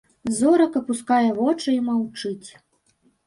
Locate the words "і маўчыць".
1.75-2.49